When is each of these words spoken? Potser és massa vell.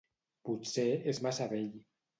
Potser 0.49 0.87
és 1.15 1.23
massa 1.29 1.51
vell. 1.57 1.71